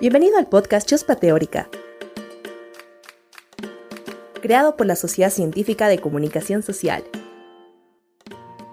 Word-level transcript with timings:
Bienvenido 0.00 0.38
al 0.38 0.46
podcast 0.46 0.88
Chuspa 0.88 1.16
Teórica, 1.16 1.68
creado 4.40 4.76
por 4.76 4.86
la 4.86 4.94
Sociedad 4.94 5.32
Científica 5.32 5.88
de 5.88 5.98
Comunicación 5.98 6.62
Social. 6.62 7.02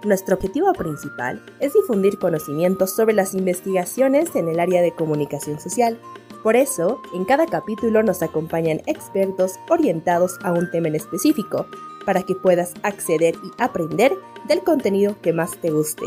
Nuestro 0.04 0.36
objetivo 0.36 0.72
principal 0.74 1.44
es 1.60 1.74
difundir 1.74 2.20
conocimientos 2.20 2.96
sobre 2.96 3.16
las 3.16 3.34
investigaciones 3.34 4.36
en 4.36 4.50
el 4.50 4.60
área 4.60 4.84
de 4.84 4.94
comunicación 4.94 5.60
social. 5.60 6.00
Por 6.43 6.55
eso, 6.55 7.02
en 7.16 7.26
cada 7.26 7.48
capítulo 7.48 8.04
nos 8.04 8.21
acompañan 8.21 8.84
expertos 8.86 9.54
orientados 9.68 10.38
a 10.44 10.52
un 10.52 10.70
tema 10.70 10.89
en 10.89 10.96
específico, 10.96 11.66
para 12.05 12.21
que 12.21 12.36
puedas 12.36 12.76
acceder 12.84 13.34
y 13.44 13.50
aprender 13.57 14.14
del 14.48 14.60
contenido 14.60 15.20
que 15.23 15.34
más 15.34 15.60
te 15.60 15.71
guste. 15.71 16.05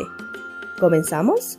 ¿Comenzamos? 0.79 1.59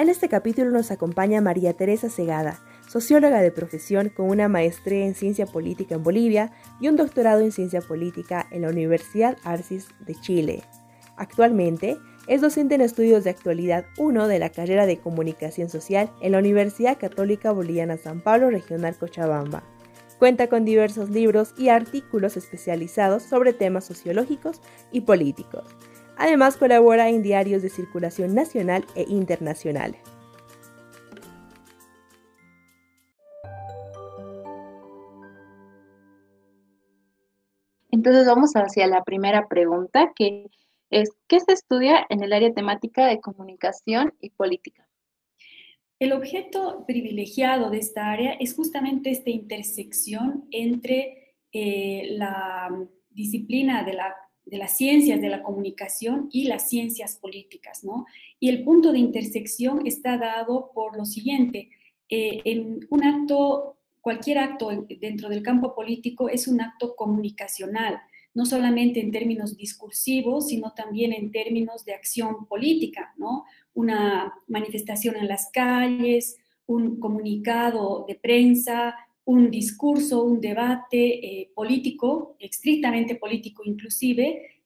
En 0.00 0.08
este 0.08 0.30
capítulo 0.30 0.70
nos 0.70 0.90
acompaña 0.90 1.42
María 1.42 1.74
Teresa 1.74 2.08
Segada, 2.08 2.58
socióloga 2.88 3.42
de 3.42 3.52
profesión 3.52 4.08
con 4.08 4.30
una 4.30 4.48
maestría 4.48 5.04
en 5.04 5.14
ciencia 5.14 5.44
política 5.44 5.96
en 5.96 6.02
Bolivia 6.02 6.52
y 6.80 6.88
un 6.88 6.96
doctorado 6.96 7.40
en 7.40 7.52
ciencia 7.52 7.82
política 7.82 8.46
en 8.50 8.62
la 8.62 8.70
Universidad 8.70 9.36
Arcis 9.44 9.88
de 10.06 10.14
Chile. 10.14 10.62
Actualmente 11.18 11.98
es 12.28 12.40
docente 12.40 12.76
en 12.76 12.80
estudios 12.80 13.24
de 13.24 13.30
actualidad 13.30 13.84
1 13.98 14.26
de 14.26 14.38
la 14.38 14.48
carrera 14.48 14.86
de 14.86 14.96
comunicación 14.96 15.68
social 15.68 16.10
en 16.22 16.32
la 16.32 16.38
Universidad 16.38 16.96
Católica 16.96 17.52
Boliviana 17.52 17.98
San 17.98 18.22
Pablo 18.22 18.48
Regional 18.48 18.96
Cochabamba. 18.96 19.64
Cuenta 20.18 20.46
con 20.46 20.64
diversos 20.64 21.10
libros 21.10 21.52
y 21.58 21.68
artículos 21.68 22.38
especializados 22.38 23.22
sobre 23.22 23.52
temas 23.52 23.84
sociológicos 23.84 24.62
y 24.92 25.02
políticos 25.02 25.76
Además 26.16 26.56
colabora 26.56 27.08
en 27.08 27.22
diarios 27.22 27.62
de 27.62 27.68
circulación 27.68 28.34
nacional 28.34 28.84
e 28.94 29.04
internacional. 29.08 29.96
Entonces 37.90 38.26
vamos 38.26 38.52
hacia 38.54 38.86
la 38.86 39.02
primera 39.04 39.46
pregunta, 39.48 40.12
que 40.14 40.46
es, 40.90 41.10
¿qué 41.26 41.40
se 41.40 41.52
estudia 41.52 42.06
en 42.08 42.22
el 42.22 42.32
área 42.32 42.52
temática 42.52 43.06
de 43.06 43.20
comunicación 43.20 44.14
y 44.20 44.30
política? 44.30 44.88
El 45.98 46.12
objeto 46.12 46.84
privilegiado 46.86 47.68
de 47.68 47.78
esta 47.78 48.10
área 48.10 48.32
es 48.40 48.54
justamente 48.54 49.10
esta 49.10 49.28
intersección 49.28 50.46
entre 50.50 51.36
eh, 51.52 52.08
la 52.12 52.74
disciplina 53.10 53.84
de 53.84 53.92
la 53.92 54.16
de 54.50 54.58
las 54.58 54.76
ciencias 54.76 55.20
de 55.20 55.28
la 55.28 55.42
comunicación 55.42 56.28
y 56.32 56.44
las 56.44 56.68
ciencias 56.68 57.16
políticas, 57.16 57.84
¿no? 57.84 58.06
Y 58.38 58.48
el 58.48 58.64
punto 58.64 58.92
de 58.92 58.98
intersección 58.98 59.86
está 59.86 60.18
dado 60.18 60.72
por 60.74 60.96
lo 60.96 61.04
siguiente, 61.04 61.70
eh, 62.08 62.42
en 62.44 62.86
un 62.90 63.04
acto, 63.04 63.78
cualquier 64.00 64.38
acto 64.38 64.70
dentro 65.00 65.28
del 65.28 65.42
campo 65.42 65.74
político 65.74 66.28
es 66.28 66.48
un 66.48 66.60
acto 66.60 66.96
comunicacional, 66.96 68.00
no 68.34 68.46
solamente 68.46 69.00
en 69.00 69.12
términos 69.12 69.56
discursivos, 69.56 70.48
sino 70.48 70.72
también 70.74 71.12
en 71.12 71.30
términos 71.30 71.84
de 71.84 71.94
acción 71.94 72.46
política, 72.46 73.14
¿no? 73.16 73.44
Una 73.74 74.34
manifestación 74.48 75.16
en 75.16 75.28
las 75.28 75.50
calles, 75.52 76.36
un 76.66 76.98
comunicado 76.98 78.04
de 78.08 78.16
prensa, 78.16 78.96
un 79.30 79.50
discurso, 79.50 80.24
un 80.24 80.40
debate 80.40 80.98
eh, 80.98 81.50
político, 81.54 82.36
estrictamente 82.40 83.14
político 83.14 83.62
inclusive, 83.64 84.60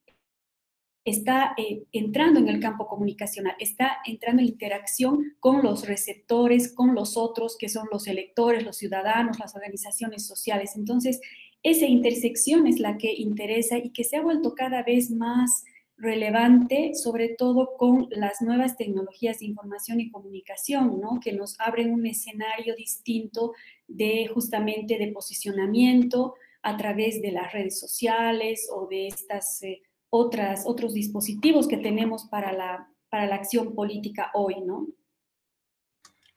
está 1.04 1.54
eh, 1.58 1.84
entrando 1.92 2.40
en 2.40 2.48
el 2.48 2.60
campo 2.60 2.86
comunicacional, 2.86 3.54
está 3.58 3.98
entrando 4.06 4.40
en 4.40 4.48
interacción 4.48 5.34
con 5.38 5.62
los 5.62 5.86
receptores, 5.86 6.72
con 6.72 6.94
los 6.94 7.18
otros, 7.18 7.58
que 7.58 7.68
son 7.68 7.88
los 7.92 8.06
electores, 8.06 8.64
los 8.64 8.78
ciudadanos, 8.78 9.38
las 9.38 9.54
organizaciones 9.54 10.26
sociales. 10.26 10.76
Entonces, 10.76 11.20
esa 11.62 11.86
intersección 11.86 12.66
es 12.66 12.78
la 12.78 12.96
que 12.96 13.12
interesa 13.12 13.76
y 13.76 13.90
que 13.90 14.04
se 14.04 14.16
ha 14.16 14.22
vuelto 14.22 14.54
cada 14.54 14.82
vez 14.82 15.10
más 15.10 15.64
relevante, 15.96 16.94
sobre 16.94 17.30
todo 17.30 17.76
con 17.76 18.08
las 18.10 18.42
nuevas 18.42 18.76
tecnologías 18.76 19.38
de 19.38 19.46
información 19.46 20.00
y 20.00 20.10
comunicación, 20.10 21.00
¿no? 21.00 21.20
que 21.22 21.32
nos 21.32 21.58
abren 21.60 21.92
un 21.92 22.06
escenario 22.06 22.74
distinto 22.74 23.52
de 23.86 24.28
justamente 24.32 24.98
de 24.98 25.12
posicionamiento 25.12 26.34
a 26.62 26.76
través 26.76 27.22
de 27.22 27.30
las 27.30 27.52
redes 27.52 27.78
sociales 27.78 28.68
o 28.74 28.88
de 28.88 29.08
estas 29.08 29.62
eh, 29.62 29.82
otras, 30.10 30.64
otros 30.66 30.94
dispositivos 30.94 31.68
que 31.68 31.76
tenemos 31.76 32.26
para 32.26 32.52
la, 32.52 32.88
para 33.08 33.26
la 33.26 33.36
acción 33.36 33.74
política 33.74 34.30
hoy, 34.34 34.60
¿no? 34.60 34.88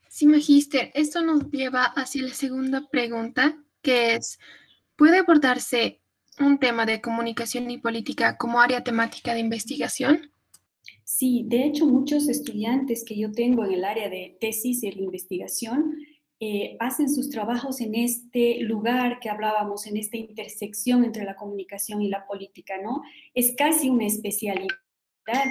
Sí, 0.09 0.25
Magister, 0.25 0.91
esto 0.95 1.21
nos 1.21 1.49
lleva 1.51 1.83
hacia 1.83 2.23
la 2.23 2.33
segunda 2.33 2.87
pregunta, 2.89 3.63
que 3.81 4.15
es, 4.15 4.39
¿puede 4.95 5.19
abordarse 5.19 6.01
un 6.39 6.59
tema 6.59 6.85
de 6.85 7.01
comunicación 7.01 7.69
y 7.71 7.77
política 7.77 8.37
como 8.37 8.59
área 8.59 8.83
temática 8.83 9.33
de 9.33 9.39
investigación? 9.39 10.31
Sí, 11.03 11.43
de 11.47 11.63
hecho 11.65 11.85
muchos 11.85 12.27
estudiantes 12.27 13.03
que 13.05 13.17
yo 13.17 13.31
tengo 13.31 13.65
en 13.65 13.73
el 13.73 13.85
área 13.85 14.09
de 14.09 14.37
tesis 14.39 14.81
de 14.81 14.89
investigación 14.89 15.95
eh, 16.39 16.77
hacen 16.79 17.09
sus 17.09 17.31
trabajos 17.31 17.81
en 17.81 17.95
este 17.95 18.59
lugar 18.59 19.19
que 19.19 19.29
hablábamos, 19.29 19.87
en 19.87 19.97
esta 19.97 20.17
intersección 20.17 21.03
entre 21.03 21.25
la 21.25 21.35
comunicación 21.35 21.99
y 22.03 22.09
la 22.09 22.27
política, 22.27 22.75
¿no? 22.79 23.01
Es 23.33 23.55
casi 23.57 23.89
una 23.89 24.05
especialidad, 24.05 24.67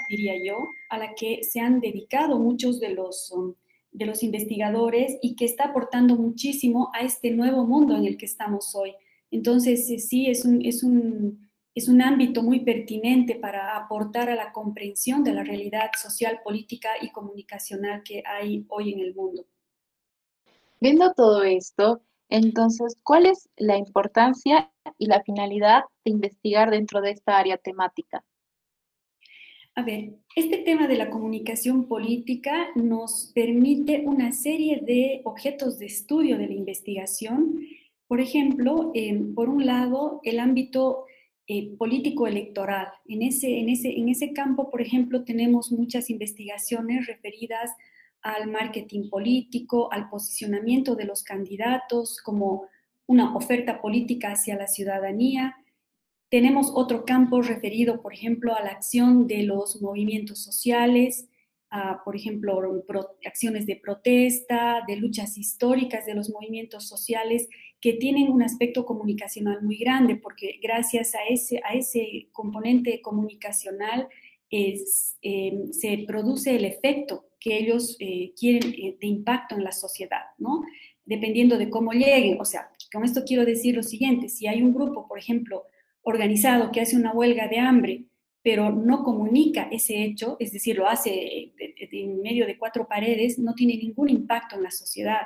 diría 0.09 0.35
yo, 0.45 0.55
a 0.89 0.99
la 0.99 1.15
que 1.15 1.43
se 1.43 1.59
han 1.59 1.81
dedicado 1.81 2.39
muchos 2.39 2.79
de 2.79 2.91
los, 2.91 3.33
um, 3.33 3.55
de 3.91 4.07
los 4.07 4.23
investigadores 4.23 5.19
y 5.23 5.35
que 5.35 5.45
está 5.45 5.65
aportando 5.65 6.15
muchísimo 6.15 6.93
a 6.95 7.01
este 7.01 7.33
nuevo 7.33 7.67
mundo 7.67 7.97
en 7.97 8.05
el 8.05 8.17
que 8.17 8.27
estamos 8.27 8.73
hoy. 8.77 8.93
Entonces, 9.31 9.91
eh, 9.91 9.99
sí, 9.99 10.27
es 10.27 10.45
un, 10.45 10.65
es 10.65 10.83
un, 10.83 11.49
es 11.75 11.89
un 11.89 12.01
ámbito 12.01 12.43
muy 12.43 12.61
pertinente 12.61 13.35
para 13.35 13.77
aportar 13.77 14.31
a 14.31 14.35
la 14.35 14.53
comprensión 14.53 15.25
de 15.25 15.33
la 15.33 15.45
realidad 15.45 15.91
social, 16.01 16.41
política 16.43 16.91
y 17.01 17.11
comunicacional 17.11 18.03
que 18.03 18.23
hay 18.27 18.65
hoy 18.69 18.93
en 18.93 19.01
el 19.01 19.15
mundo. 19.15 19.47
Viendo 20.81 21.13
todo 21.15 21.43
esto, 21.43 22.03
entonces, 22.29 22.97
¿cuál 23.03 23.27
es 23.27 23.49
la 23.57 23.77
importancia 23.77 24.73
y 24.99 25.07
la 25.07 25.23
finalidad 25.23 25.85
de 26.05 26.11
investigar 26.11 26.71
dentro 26.71 27.01
de 27.01 27.11
esta 27.11 27.39
área 27.39 27.57
temática? 27.57 28.25
A 29.75 29.83
ver, 29.83 30.15
este 30.35 30.59
tema 30.59 30.89
de 30.89 30.97
la 30.97 31.11
comunicación 31.11 31.87
política 31.87 32.69
nos 32.75 33.31
permite 33.35 34.03
una 34.07 34.33
serie 34.33 34.81
de 34.81 35.21
objetos 35.25 35.79
de 35.79 35.87
estudio 35.87 36.39
de 36.39 36.47
la 36.47 36.55
investigación 36.55 37.61
por 38.09 38.21
ejemplo, 38.21 38.93
em, 38.95 39.35
por 39.35 39.49
un 39.49 39.67
lado, 39.67 40.21
el 40.25 40.39
ámbito 40.39 41.07
eh, 41.49 41.77
político 41.77 42.27
electoral. 42.27 42.89
En 43.07 43.23
ese, 43.23 43.61
en, 43.61 43.69
ese, 43.69 43.91
en 43.97 44.09
ese 44.09 44.33
campo, 44.33 44.71
por 44.71 44.83
ejemplo, 44.83 45.25
tenemos 45.25 45.71
muchas 45.71 46.11
investigaciones 46.11 47.07
referidas 47.07 47.71
al 48.23 48.51
marketing 48.51 49.09
político, 49.09 49.93
al 49.93 50.09
posicionamiento 50.09 50.97
de 50.97 51.05
los 51.05 51.23
candidatos 51.23 52.21
como 52.21 52.65
una 53.07 53.37
oferta 53.37 53.81
política 53.81 54.33
hacia 54.33 54.57
la 54.57 54.67
ciudadanía. 54.67 55.57
Tenemos 56.29 56.73
otro 56.75 57.05
campo 57.05 57.41
referido, 57.43 58.03
por 58.03 58.13
ejemplo, 58.13 58.57
a 58.57 58.63
la 58.63 58.71
acción 58.71 59.29
de 59.29 59.45
los 59.45 59.81
movimientos 59.81 60.43
sociales, 60.43 61.29
a, 61.71 62.03
por 62.05 62.17
ejemplo, 62.17 62.61
acciones 63.25 63.67
de 63.67 63.77
protesta, 63.77 64.83
de 64.89 64.97
luchas 64.97 65.39
históricas 65.39 66.07
de 66.07 66.15
los 66.15 66.31
movimientos 66.31 66.89
sociales 66.89 67.49
que 67.81 67.95
tienen 67.95 68.31
un 68.31 68.43
aspecto 68.43 68.85
comunicacional 68.85 69.63
muy 69.63 69.77
grande, 69.77 70.17
porque 70.17 70.59
gracias 70.63 71.15
a 71.15 71.25
ese, 71.29 71.61
a 71.65 71.75
ese 71.75 72.29
componente 72.33 73.01
comunicacional 73.01 74.09
es, 74.51 75.17
em, 75.23 75.73
se 75.73 76.05
produce 76.07 76.57
el 76.57 76.65
efecto 76.65 77.27
que 77.41 77.59
ellos 77.59 77.97
eh, 78.01 78.33
quieren 78.39 78.75
eh, 78.75 78.97
de 79.01 79.07
impacto 79.07 79.55
en 79.57 79.65
la 79.65 79.73
sociedad, 79.73 80.25
¿no? 80.39 80.65
Dependiendo 81.05 81.59
de 81.59 81.71
cómo 81.71 81.93
lleguen. 81.93 82.41
O 82.41 82.45
sea, 82.45 82.71
con 82.93 83.05
esto 83.05 83.23
quiero 83.25 83.45
decir 83.45 83.77
lo 83.77 83.83
siguiente, 83.83 84.29
si 84.29 84.47
hay 84.47 84.63
un 84.63 84.75
grupo, 84.75 85.07
por 85.07 85.19
ejemplo, 85.19 85.65
organizado 86.03 86.71
que 86.73 86.81
hace 86.81 86.97
una 86.97 87.13
huelga 87.13 87.49
de 87.49 87.59
hambre, 87.59 88.05
pero 88.43 88.71
no 88.71 89.03
comunica 89.03 89.69
ese 89.73 90.05
hecho, 90.05 90.37
es 90.39 90.53
decir, 90.53 90.77
lo 90.77 90.89
hace 90.89 91.11
eh, 91.11 91.53
en 91.93 92.23
medio 92.23 92.47
de 92.47 92.57
cuatro 92.57 92.87
paredes, 92.87 93.39
no 93.39 93.55
tiene 93.55 93.77
ningún 93.77 94.09
impacto 94.09 94.57
en 94.57 94.63
la 94.63 94.71
sociedad. 94.71 95.23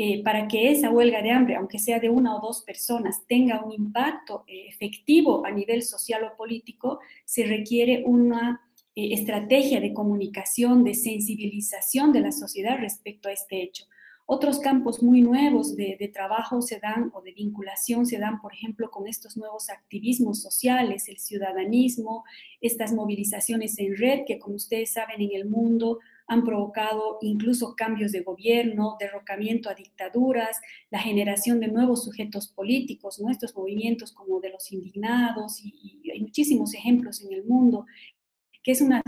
Eh, 0.00 0.22
para 0.22 0.46
que 0.46 0.70
esa 0.70 0.90
huelga 0.90 1.22
de 1.22 1.32
hambre, 1.32 1.56
aunque 1.56 1.80
sea 1.80 1.98
de 1.98 2.08
una 2.08 2.36
o 2.36 2.40
dos 2.40 2.62
personas, 2.62 3.26
tenga 3.26 3.64
un 3.64 3.72
impacto 3.72 4.44
eh, 4.46 4.68
efectivo 4.68 5.44
a 5.44 5.50
nivel 5.50 5.82
social 5.82 6.22
o 6.22 6.36
político, 6.36 7.00
se 7.24 7.44
requiere 7.44 8.04
una 8.06 8.60
eh, 8.94 9.12
estrategia 9.12 9.80
de 9.80 9.92
comunicación, 9.92 10.84
de 10.84 10.94
sensibilización 10.94 12.12
de 12.12 12.20
la 12.20 12.30
sociedad 12.30 12.78
respecto 12.78 13.28
a 13.28 13.32
este 13.32 13.60
hecho. 13.60 13.86
Otros 14.24 14.60
campos 14.60 15.02
muy 15.02 15.20
nuevos 15.20 15.74
de, 15.74 15.96
de, 15.98 16.06
trabajo 16.06 16.62
se 16.62 16.78
dan 16.78 17.10
o 17.12 17.20
de 17.20 17.32
vinculación 17.32 18.06
se 18.06 18.18
dan, 18.18 18.40
por 18.40 18.54
ejemplo, 18.54 18.92
con 18.92 19.08
estos 19.08 19.36
nuevos 19.36 19.68
activismos 19.68 20.40
sociales, 20.40 21.08
el 21.08 21.18
ciudadanismo, 21.18 22.22
estas 22.60 22.92
movilizaciones 22.92 23.76
en 23.80 23.96
red 23.96 24.20
que, 24.28 24.38
como 24.38 24.54
ustedes 24.54 24.92
saben, 24.92 25.22
en 25.22 25.30
el 25.32 25.46
mundo 25.46 25.98
han 26.28 26.44
provocado 26.44 27.18
incluso 27.22 27.74
cambios 27.74 28.12
de 28.12 28.20
gobierno, 28.20 28.96
derrocamiento 29.00 29.68
a 29.68 29.74
dictaduras, 29.74 30.60
la 30.90 31.00
generación 31.00 31.58
de 31.58 31.68
nuevos 31.68 32.04
sujetos 32.04 32.48
políticos, 32.48 33.18
nuestros 33.18 33.56
movimientos 33.56 34.12
como 34.12 34.40
de 34.40 34.50
los 34.50 34.70
indignados, 34.70 35.60
y, 35.64 36.00
y 36.02 36.10
hay 36.10 36.20
muchísimos 36.20 36.74
ejemplos 36.74 37.22
en 37.22 37.32
el 37.32 37.44
mundo, 37.44 37.86
que 38.62 38.72
es 38.72 38.80
una 38.80 39.02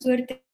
suerte 0.00 0.44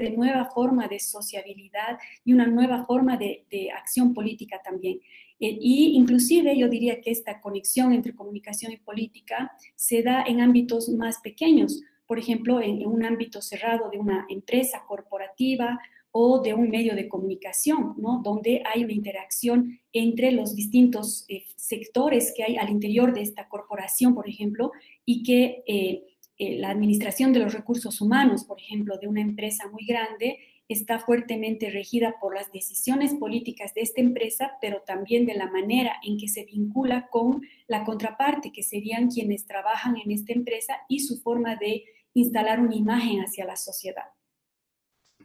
de 0.00 0.10
nueva 0.10 0.46
forma 0.46 0.88
de 0.88 0.98
sociabilidad 0.98 1.98
y 2.24 2.32
una 2.32 2.46
nueva 2.46 2.84
forma 2.86 3.16
de, 3.16 3.70
acción 3.76 4.14
política 4.14 4.60
también. 4.62 4.98
Eh, 5.40 5.58
y 5.60 5.96
inclusive 5.96 6.56
yo 6.56 6.68
diría 6.68 7.00
que 7.00 7.10
esta 7.10 7.40
conexión 7.40 7.92
entre 7.92 8.14
comunicación 8.14 8.72
y 8.72 8.76
política 8.78 9.52
se 9.74 10.02
da 10.02 10.22
en 10.26 10.40
ámbitos 10.40 10.88
más 10.88 11.20
pequeños, 11.20 11.82
por 12.06 12.18
ejemplo, 12.18 12.60
en, 12.60 12.86
un 12.86 13.04
ámbito 13.04 13.40
cerrado 13.40 13.90
de 13.90 13.98
una 13.98 14.26
empresa 14.28 14.84
corporativa 14.86 15.78
o 16.10 16.40
de 16.40 16.54
un 16.54 16.70
medio 16.70 16.94
de 16.94 17.08
comunicación, 17.08 17.94
¿no? 17.98 18.20
donde 18.22 18.62
hay 18.72 18.84
una 18.84 18.92
interacción 18.92 19.80
entre 19.92 20.30
los 20.30 20.54
distintos 20.54 21.24
eh, 21.28 21.44
sectores 21.56 22.32
que 22.36 22.44
hay 22.44 22.56
al 22.56 22.70
interior 22.70 23.12
de 23.12 23.22
esta 23.22 23.48
corporación, 23.48 24.14
por 24.14 24.28
ejemplo, 24.28 24.72
y 25.04 25.22
que... 25.22 25.62
Eh, 25.66 26.04
eh, 26.36 26.58
la 26.58 26.70
administración 26.70 27.32
de 27.32 27.38
los 27.38 27.54
recursos 27.54 28.00
humanos, 28.00 28.42
por 28.44 28.60
ejemplo, 28.60 28.98
de 28.98 29.06
una 29.06 29.20
empresa 29.20 29.68
muy 29.70 29.86
grande, 29.86 30.38
está 30.68 30.98
fuertemente 30.98 31.70
regida 31.70 32.16
por 32.20 32.34
las 32.34 32.50
decisiones 32.52 33.14
políticas 33.14 33.74
de 33.74 33.82
esta 33.82 34.00
empresa, 34.00 34.52
pero 34.60 34.82
también 34.86 35.26
de 35.26 35.34
la 35.34 35.50
manera 35.50 35.96
en 36.02 36.16
que 36.18 36.28
se 36.28 36.44
vincula 36.44 37.08
con 37.10 37.42
la 37.66 37.84
contraparte, 37.84 38.52
que 38.52 38.62
serían 38.62 39.08
quienes 39.08 39.46
trabajan 39.46 39.96
en 39.96 40.10
esta 40.10 40.32
empresa 40.32 40.74
y 40.88 41.00
su 41.00 41.20
forma 41.20 41.56
de 41.56 41.84
instalar 42.14 42.60
una 42.60 42.76
imagen 42.76 43.20
hacia 43.20 43.44
la 43.44 43.56
sociedad. 43.56 44.04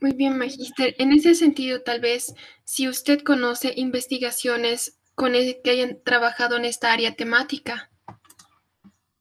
Muy 0.02 0.14
bien, 0.14 0.38
Magister. 0.38 0.96
En 0.98 1.12
ese 1.12 1.36
sentido, 1.36 1.82
tal 1.82 2.00
vez, 2.00 2.34
si 2.64 2.88
usted 2.88 3.22
conoce 3.22 3.74
investigaciones 3.76 5.00
con 5.20 5.36
el 5.36 5.58
que 5.62 5.72
hayan 5.72 6.00
trabajado 6.04 6.56
en 6.56 6.64
esta 6.64 6.94
área 6.94 7.14
temática. 7.14 7.92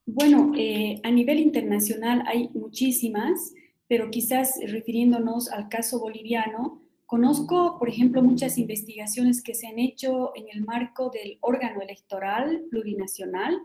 Bueno, 0.07 0.53
eh, 0.57 1.01
a 1.03 1.11
nivel 1.11 1.41
internacional 1.41 2.23
hay 2.29 2.51
muchísimas, 2.55 3.53
pero 3.89 4.11
quizás 4.11 4.61
refiriéndonos 4.67 5.51
al 5.51 5.69
caso 5.69 5.99
boliviano, 5.99 6.83
conozco, 7.07 7.79
por 7.79 7.89
ejemplo, 7.89 8.23
muchas 8.23 8.59
investigaciones 8.59 9.43
que 9.43 9.55
se 9.55 9.67
han 9.67 9.79
hecho 9.79 10.33
en 10.37 10.47
el 10.53 10.65
marco 10.65 11.11
del 11.11 11.39
órgano 11.41 11.81
electoral 11.81 12.65
plurinacional. 12.71 13.59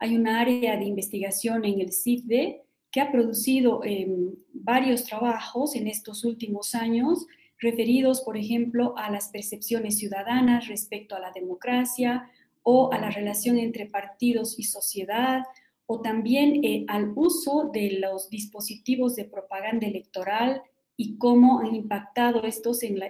Hay 0.00 0.16
un 0.16 0.26
área 0.26 0.76
de 0.76 0.84
investigación 0.84 1.64
en 1.64 1.80
el 1.80 1.92
CIFDE 1.92 2.62
que 2.90 3.00
ha 3.00 3.12
producido 3.12 3.84
em, 3.84 4.34
varios 4.52 5.04
trabajos 5.04 5.76
en 5.76 5.86
estos 5.86 6.24
últimos 6.24 6.74
años 6.74 7.26
referidos, 7.60 8.22
por 8.22 8.36
ejemplo, 8.36 8.94
a 8.96 9.10
las 9.10 9.28
percepciones 9.28 9.98
ciudadanas 9.98 10.66
respecto 10.68 11.14
a 11.14 11.20
la 11.20 11.30
democracia 11.32 12.28
o 12.62 12.92
a 12.92 12.98
la 12.98 13.10
relación 13.10 13.58
entre 13.58 13.86
partidos 13.86 14.58
y 14.58 14.64
sociedad 14.64 15.42
o 15.90 16.02
también 16.02 16.62
eh, 16.64 16.84
al 16.86 17.12
uso 17.16 17.70
de 17.72 17.98
los 17.98 18.28
dispositivos 18.28 19.16
de 19.16 19.24
propaganda 19.24 19.86
electoral 19.86 20.62
y 20.98 21.16
cómo 21.16 21.60
han 21.60 21.74
impactado 21.74 22.44
estos 22.44 22.82
en, 22.82 23.00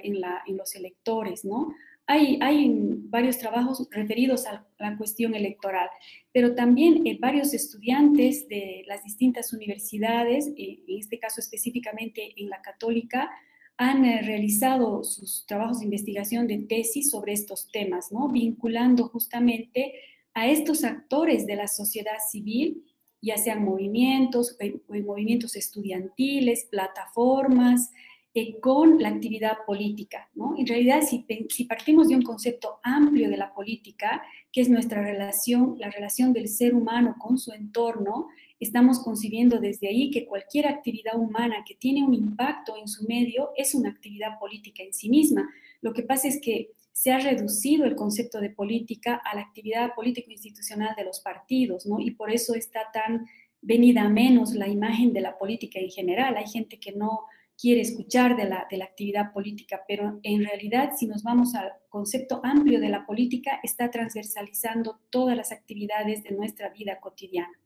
los 0.46 0.74
electores, 0.76 1.44
¿no? 1.44 1.74
Hay, 2.06 2.38
hay, 2.40 2.72
varios 3.10 3.38
trabajos 3.38 3.86
referidos 3.90 4.46
a 4.46 4.64
la 4.78 4.96
cuestión 4.96 5.34
electoral, 5.34 5.90
pero 6.32 6.54
también 6.54 7.04
eh, 7.04 7.18
varios 7.20 7.52
estudiantes 7.52 8.46
de 8.48 8.84
las 8.86 9.02
distintas 9.02 9.52
universidades, 9.52 10.46
eh, 10.56 10.78
en 10.86 10.98
este 10.98 11.18
caso 11.18 11.40
específicamente 11.40 12.32
en 12.36 12.48
la 12.48 12.62
católica, 12.62 13.28
han 13.76 14.04
realizado 14.04 15.02
sus 15.02 15.44
trabajos 15.46 15.80
de 15.80 15.86
investigación 15.86 16.46
de 16.46 16.58
tesis 16.58 17.10
sobre 17.10 17.32
estos 17.32 17.70
temas, 17.72 18.12
¿no? 18.12 18.28
vinculando 18.28 19.08
justamente 19.08 19.94
a 20.38 20.46
estos 20.46 20.84
actores 20.84 21.46
de 21.46 21.56
la 21.56 21.66
sociedad 21.66 22.18
civil, 22.30 22.84
ya 23.20 23.36
sean 23.36 23.64
movimientos, 23.64 24.56
eh, 24.60 24.80
eh, 24.94 25.02
movimientos 25.02 25.56
estudiantiles, 25.56 26.68
plataformas, 26.70 27.90
eh, 28.34 28.60
con 28.60 29.02
la 29.02 29.08
actividad 29.08 29.56
política. 29.66 30.30
¿no? 30.34 30.54
En 30.56 30.64
realidad, 30.64 31.00
si, 31.02 31.64
partimos 31.64 32.06
de 32.06 32.14
un 32.14 32.22
concepto 32.22 32.78
amplio 32.84 33.28
de 33.28 33.36
la 33.36 33.52
política, 33.52 34.22
que 34.52 34.60
es 34.60 34.68
nuestra 34.68 35.02
relación, 35.02 35.74
la 35.76 35.90
relación 35.90 36.32
del 36.32 36.46
ser 36.46 36.72
humano 36.72 37.16
con 37.18 37.36
su 37.36 37.52
entorno, 37.52 38.28
estamos 38.60 39.00
concibiendo 39.00 39.58
desde 39.58 39.88
ahí 39.88 40.08
que 40.12 40.24
cualquier 40.24 40.68
actividad 40.68 41.18
humana 41.18 41.64
que 41.66 41.74
tiene 41.74 42.04
un 42.04 42.14
impacto 42.14 42.76
en 42.76 42.86
su 42.86 43.04
medio 43.08 43.50
es 43.56 43.74
una 43.74 43.90
actividad 43.90 44.38
política 44.38 44.84
en 44.84 44.94
sí 44.94 45.10
misma. 45.10 45.50
Lo 45.80 45.92
que 45.92 46.04
pasa 46.04 46.28
es 46.28 46.40
que 46.40 46.70
se 46.98 47.12
ha 47.12 47.18
reducido 47.18 47.84
el 47.84 47.94
concepto 47.94 48.40
de 48.40 48.50
política 48.50 49.22
a 49.24 49.36
la 49.36 49.42
actividad 49.42 49.94
político-institucional 49.94 50.96
de 50.96 51.04
los 51.04 51.20
partidos, 51.20 51.86
¿no? 51.86 52.00
Y 52.00 52.10
por 52.10 52.32
eso 52.32 52.56
está 52.56 52.90
tan 52.92 53.24
venida 53.60 54.08
menos 54.08 54.52
la 54.52 54.66
imagen 54.66 55.12
de 55.12 55.20
la 55.20 55.38
política 55.38 55.78
en 55.78 55.90
general. 55.90 56.36
Hay 56.36 56.48
gente 56.48 56.80
que 56.80 56.90
no 56.90 57.20
quiere 57.56 57.82
escuchar 57.82 58.36
de 58.36 58.46
la, 58.46 58.66
de 58.68 58.78
la 58.78 58.86
actividad 58.86 59.32
política, 59.32 59.84
pero 59.86 60.18
en 60.24 60.44
realidad, 60.44 60.90
si 60.96 61.06
nos 61.06 61.22
vamos 61.22 61.54
al 61.54 61.70
concepto 61.88 62.40
amplio 62.42 62.80
de 62.80 62.88
la 62.88 63.06
política, 63.06 63.60
está 63.62 63.92
transversalizando 63.92 64.98
todas 65.08 65.36
las 65.36 65.52
actividades 65.52 66.24
de 66.24 66.32
nuestra 66.32 66.70
vida 66.70 66.98
cotidiana. 66.98 67.56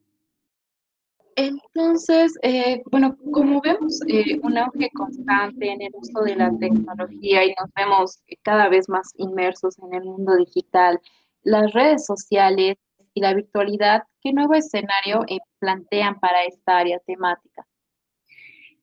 Entonces, 1.37 2.32
eh, 2.43 2.82
bueno, 2.90 3.17
como 3.32 3.61
vemos 3.61 4.00
eh, 4.06 4.38
un 4.43 4.58
auge 4.58 4.90
constante 4.94 5.70
en 5.70 5.81
el 5.82 5.93
uso 5.94 6.20
de 6.25 6.37
la 6.37 6.50
tecnología 6.58 7.44
y 7.44 7.55
nos 7.58 7.70
vemos 7.75 8.23
cada 8.43 8.69
vez 8.69 8.88
más 8.88 9.12
inmersos 9.17 9.79
en 9.79 9.94
el 9.94 10.05
mundo 10.05 10.37
digital, 10.37 11.00
las 11.43 11.73
redes 11.73 12.05
sociales 12.05 12.76
y 13.14 13.20
la 13.20 13.34
virtualidad, 13.34 14.02
¿qué 14.20 14.32
nuevo 14.32 14.55
escenario 14.55 15.25
eh, 15.29 15.38
plantean 15.58 16.20
para 16.20 16.44
esta 16.44 16.79
área 16.79 16.99
temática? 17.00 17.67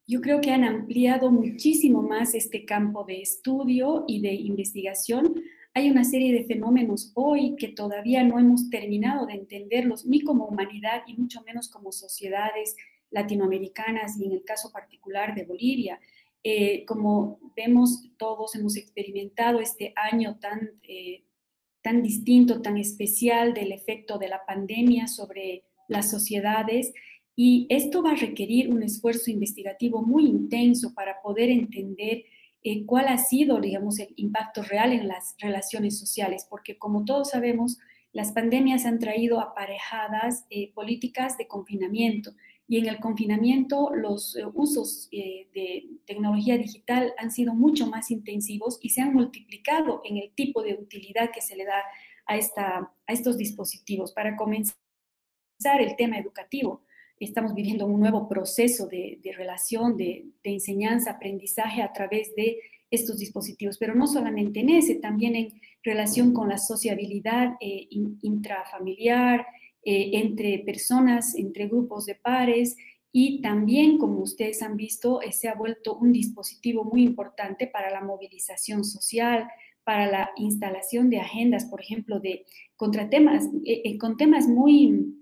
Yo 0.07 0.21
creo 0.21 0.41
que 0.41 0.51
han 0.51 0.63
ampliado 0.63 1.29
muchísimo 1.29 2.01
más 2.01 2.33
este 2.33 2.65
campo 2.65 3.03
de 3.03 3.21
estudio 3.21 4.05
y 4.07 4.21
de 4.21 4.33
investigación 4.33 5.35
hay 5.73 5.89
una 5.89 6.03
serie 6.03 6.33
de 6.33 6.45
fenómenos 6.45 7.11
hoy 7.15 7.55
que 7.55 7.69
todavía 7.69 8.23
no 8.23 8.39
hemos 8.39 8.69
terminado 8.69 9.25
de 9.25 9.33
entenderlos, 9.33 10.05
ni 10.05 10.21
como 10.21 10.45
humanidad 10.45 11.03
y 11.07 11.15
mucho 11.15 11.41
menos 11.43 11.69
como 11.69 11.91
sociedades 11.91 12.75
latinoamericanas 13.11 14.19
y 14.19 14.25
en 14.25 14.33
el 14.33 14.43
caso 14.43 14.71
particular 14.71 15.35
de 15.35 15.45
Bolivia. 15.45 15.99
Eh, 16.43 16.85
como 16.85 17.39
vemos, 17.55 18.09
todos 18.17 18.55
hemos 18.55 18.77
experimentado 18.77 19.59
este 19.59 19.93
año 19.95 20.37
tan, 20.39 20.79
eh, 20.87 21.23
tan 21.81 22.01
distinto, 22.01 22.61
tan 22.61 22.77
especial 22.77 23.53
del 23.53 23.71
efecto 23.71 24.17
de 24.17 24.29
la 24.29 24.45
pandemia 24.45 25.07
sobre 25.07 25.63
las 25.87 26.09
sociedades 26.09 26.93
y 27.35 27.67
esto 27.69 28.03
va 28.03 28.11
a 28.11 28.15
requerir 28.15 28.69
un 28.69 28.83
esfuerzo 28.83 29.31
investigativo 29.31 30.01
muy 30.01 30.25
intenso 30.25 30.93
para 30.93 31.21
poder 31.21 31.49
entender 31.49 32.23
eh, 32.61 32.85
cuál 32.85 33.07
ha 33.07 33.17
sido, 33.17 33.59
digamos, 33.61 33.99
el 33.99 34.13
impacto 34.17 34.63
real 34.63 34.91
en 34.91 35.07
las 35.07 35.35
relaciones 35.39 35.97
sociales, 35.97 36.45
porque 36.49 36.77
como 36.77 37.05
todos 37.05 37.29
sabemos, 37.29 37.77
las 38.11 38.31
pandemias 38.33 38.85
han 38.85 38.99
traído 38.99 39.39
aparejadas 39.39 40.45
eh, 40.49 40.73
políticas 40.73 41.37
de 41.37 41.47
confinamiento 41.47 42.31
y 42.67 42.77
en 42.77 42.87
el 42.87 42.99
confinamiento 42.99 43.91
los 43.95 44.35
eh, 44.35 44.43
usos 44.53 45.09
de 45.11 45.89
tecnología 46.05 46.57
digital 46.57 47.13
han 47.17 47.31
sido 47.31 47.53
mucho 47.53 47.87
más 47.87 48.11
intensivos 48.11 48.77
y 48.81 48.89
se 48.89 49.01
han 49.01 49.13
multiplicado 49.13 50.01
en 50.03 50.17
el 50.17 50.31
tipo 50.35 50.61
de 50.61 50.73
utilidad 50.73 51.31
que 51.31 51.41
se 51.41 51.55
le 51.55 51.65
da 51.65 51.81
a, 52.25 52.37
esta, 52.37 52.91
a 53.07 53.13
estos 53.13 53.37
dispositivos. 53.37 54.11
Para 54.11 54.35
comenzar 54.35 54.75
el 55.79 55.95
tema 55.95 56.17
educativo, 56.17 56.83
estamos 57.19 57.53
viviendo 57.53 57.85
un 57.85 57.99
nuevo 57.99 58.27
proceso 58.27 58.87
de, 58.87 59.19
relación, 59.35 59.97
de, 59.97 60.25
enseñanza, 60.43 61.11
aprendizaje 61.11 61.81
a 61.81 61.91
través 61.91 62.33
de 62.35 62.59
estos 62.89 63.19
dispositivos, 63.19 63.77
pero 63.77 63.93
no 63.93 64.07
solamente 64.07 64.61
en 64.61 64.69
ese, 64.69 64.95
también 64.95 65.35
en 65.35 65.61
relación 65.83 66.33
con 66.33 66.49
la 66.49 66.57
sociabilidad 66.57 67.55
eh, 67.59 67.87
intrafamiliar, 67.89 69.45
eh, 69.83 70.11
entre 70.13 70.59
personas, 70.59 71.35
entre 71.35 71.67
grupos 71.67 72.05
de 72.05 72.15
pares 72.15 72.75
y 73.11 73.41
también, 73.41 73.97
como 73.97 74.19
ustedes 74.19 74.61
han 74.61 74.75
visto, 74.75 75.21
eh, 75.21 75.31
se 75.31 75.47
ha 75.49 75.55
vuelto 75.55 75.97
un 75.97 76.11
dispositivo 76.11 76.83
muy 76.83 77.03
importante 77.03 77.67
para 77.67 77.91
la 77.91 78.01
movilización 78.01 78.83
social, 78.83 79.47
para 79.83 80.09
la 80.09 80.31
instalación 80.35 81.09
de 81.09 81.19
agendas, 81.19 81.65
por 81.65 81.81
ejemplo, 81.81 82.19
de 82.19 82.45
contra 82.75 83.09
temas, 83.09 83.45
con 83.99 84.17
temas 84.17 84.47
muy 84.47 85.18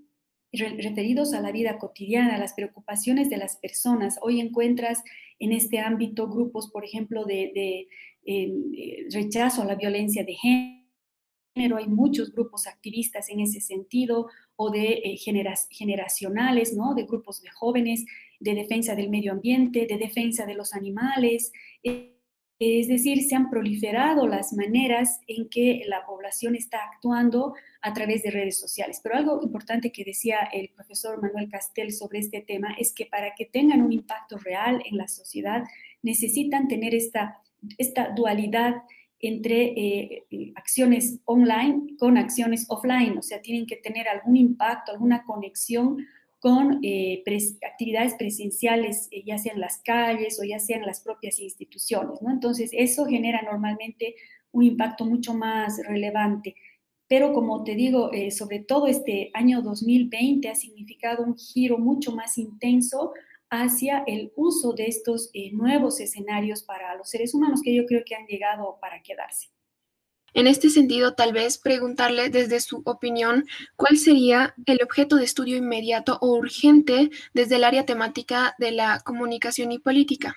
referidos 0.52 1.34
a 1.34 1.40
la 1.40 1.52
vida 1.52 1.78
cotidiana, 1.78 2.36
a 2.36 2.38
las 2.38 2.54
preocupaciones 2.54 3.28
de 3.28 3.36
las 3.36 3.56
personas. 3.56 4.18
Hoy 4.22 4.40
encuentras 4.40 5.02
en 5.38 5.52
este 5.52 5.78
ámbito 5.78 6.28
grupos, 6.28 6.70
por 6.70 6.84
ejemplo, 6.84 7.24
de, 7.24 7.86
em, 8.24 8.72
eh, 8.74 9.06
rechazo 9.12 9.62
a 9.62 9.66
la 9.66 9.74
violencia 9.74 10.24
de 10.24 10.34
género. 10.34 11.76
Hay 11.76 11.88
muchos 11.88 12.32
grupos 12.32 12.66
activistas 12.66 13.28
en 13.28 13.40
ese 13.40 13.60
sentido, 13.60 14.28
o 14.56 14.70
de 14.70 15.00
eh, 15.04 15.16
generacionales, 15.70 16.74
¿no? 16.74 16.94
De 16.94 17.04
grupos 17.04 17.40
de 17.42 17.50
jóvenes, 17.50 18.04
de 18.40 18.54
defensa 18.54 18.94
del 18.94 19.10
medio 19.10 19.32
ambiente, 19.32 19.86
de 19.86 19.98
defensa 19.98 20.46
de 20.46 20.54
los 20.54 20.74
animales. 20.74 21.52
Eh, 21.82 22.17
es 22.58 22.88
decir, 22.88 23.22
se 23.22 23.36
han 23.36 23.50
proliferado 23.50 24.26
las 24.26 24.52
maneras 24.52 25.20
en 25.28 25.48
que 25.48 25.82
la 25.86 26.04
población 26.04 26.56
está 26.56 26.78
actuando 26.92 27.54
a 27.82 27.92
través 27.92 28.24
de 28.24 28.32
redes 28.32 28.58
sociales. 28.58 29.00
Pero 29.02 29.16
algo 29.16 29.40
importante 29.42 29.92
que 29.92 30.04
decía 30.04 30.38
el 30.52 30.68
profesor 30.70 31.22
Manuel 31.22 31.48
Castel 31.48 31.92
sobre 31.92 32.18
este 32.18 32.40
tema 32.40 32.74
es 32.76 32.92
que 32.92 33.06
para 33.06 33.34
que 33.36 33.44
tengan 33.44 33.82
un 33.82 33.92
impacto 33.92 34.38
real 34.38 34.82
en 34.84 34.96
la 34.96 35.06
sociedad 35.06 35.62
necesitan 36.02 36.66
tener 36.66 36.94
esta, 36.94 37.40
dualidad 38.16 38.74
entre 39.20 39.62
eh, 39.76 40.24
acciones 40.54 41.18
online 41.24 41.96
con 41.98 42.18
acciones 42.18 42.66
offline, 42.68 43.18
o 43.18 43.22
sea, 43.22 43.42
tienen 43.42 43.66
que 43.66 43.76
tener 43.76 44.08
algún 44.08 44.36
impacto, 44.36 44.92
alguna 44.92 45.24
conexión 45.24 46.06
con 46.40 46.78
eh, 46.82 47.22
actividades 47.68 48.14
presenciales, 48.14 49.08
eh, 49.10 49.24
ya 49.26 49.38
sea 49.38 49.52
en 49.52 49.60
las 49.60 49.78
calles 49.78 50.38
o 50.40 50.44
ya 50.44 50.58
sea 50.58 50.76
en 50.76 50.86
las 50.86 51.00
propias 51.00 51.40
instituciones, 51.40 52.22
¿no? 52.22 52.30
Entonces, 52.30 52.70
eso 52.72 53.06
genera 53.06 53.42
normalmente 53.42 54.14
un 54.52 54.62
impacto 54.62 55.04
mucho 55.04 55.34
más 55.34 55.80
relevante. 55.86 56.54
Pero 57.08 57.32
como 57.32 57.64
te 57.64 57.74
digo, 57.74 58.12
eh, 58.12 58.30
sobre 58.30 58.60
todo 58.60 58.86
este 58.86 59.30
año 59.34 59.62
2020 59.62 60.48
ha 60.48 60.54
significado 60.54 61.24
un 61.24 61.36
giro 61.36 61.78
mucho 61.78 62.12
más 62.12 62.38
intenso 62.38 63.12
hacia 63.50 64.04
el 64.06 64.32
uso 64.36 64.74
de 64.74 64.86
estos 64.86 65.30
nuevos 65.52 66.00
escenarios 66.00 66.62
para 66.62 66.94
los 66.96 67.08
seres 67.08 67.34
humanos 67.34 67.62
que 67.62 67.74
yo 67.74 67.86
creo 67.86 68.02
que 68.04 68.14
han 68.14 68.26
llegado 68.26 68.78
para 68.80 69.02
quedarse. 69.02 69.48
En 70.34 70.46
este 70.46 70.70
sentido, 70.70 71.14
tal 71.14 71.32
vez 71.32 71.58
preguntarle 71.58 72.30
desde 72.30 72.60
su 72.60 72.82
opinión 72.84 73.46
cuál 73.76 73.96
sería 73.96 74.54
el 74.66 74.80
objeto 74.82 75.16
de 75.16 75.24
estudio 75.24 75.56
inmediato 75.56 76.18
o 76.20 76.36
urgente 76.36 77.10
desde 77.34 77.56
el 77.56 77.64
área 77.64 77.86
temática 77.86 78.54
de 78.58 78.72
la 78.72 79.00
comunicación 79.04 79.72
y 79.72 79.78
política. 79.78 80.36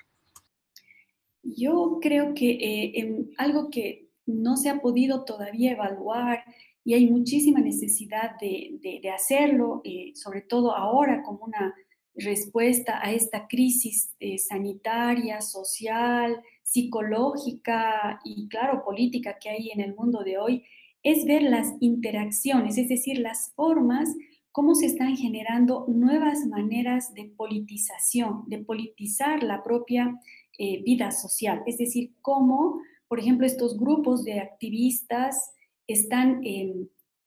Yo 1.42 1.98
creo 2.00 2.34
que 2.34 2.50
eh, 2.50 3.26
algo 3.36 3.68
que 3.70 4.08
no 4.26 4.56
se 4.56 4.70
ha 4.70 4.80
podido 4.80 5.24
todavía 5.24 5.72
evaluar 5.72 6.44
y 6.84 6.94
hay 6.94 7.10
muchísima 7.10 7.60
necesidad 7.60 8.32
de, 8.40 9.00
hacerlo, 9.14 9.82
eh, 9.84 10.12
sobre 10.14 10.42
todo 10.42 10.74
ahora 10.74 11.22
como 11.22 11.44
una 11.44 11.74
respuesta 12.14 13.00
a 13.02 13.12
esta 13.12 13.46
crisis 13.48 14.14
eh, 14.20 14.38
sanitaria, 14.38 15.40
social, 15.40 16.42
psicológica 16.62 18.20
y, 18.24 18.48
claro, 18.48 18.84
política 18.84 19.38
que 19.40 19.50
hay 19.50 19.70
en 19.70 19.80
el 19.80 19.94
mundo 19.94 20.22
de 20.22 20.38
hoy, 20.38 20.64
es 21.02 21.24
ver 21.24 21.42
las 21.42 21.74
interacciones, 21.80 22.78
es 22.78 22.88
decir, 22.88 23.18
las 23.18 23.52
formas, 23.54 24.08
cómo 24.52 24.74
se 24.74 24.86
están 24.86 25.16
generando 25.16 25.86
nuevas 25.88 26.46
maneras 26.46 27.12
de 27.14 27.24
politización, 27.36 28.44
de 28.46 28.58
politizar 28.58 29.42
la 29.42 29.62
propia 29.62 30.20
eh, 30.58 30.82
vida 30.82 31.10
social. 31.10 31.62
Es 31.66 31.78
decir, 31.78 32.12
cómo, 32.20 32.80
por 33.08 33.18
ejemplo, 33.18 33.46
estos 33.46 33.78
grupos 33.78 34.24
de 34.24 34.40
activistas 34.40 35.54
están 35.86 36.40